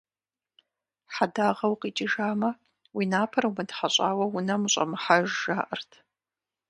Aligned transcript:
Хьэдагъэ 1.13 1.67
укъикӏыжамэ, 1.73 2.49
уи 2.95 3.05
напэр 3.11 3.43
умытхьэщӏауэ 3.49 4.25
унэм 4.37 4.61
ущӏэмыхьэж 4.65 5.25
жаӏэрт. 5.43 5.91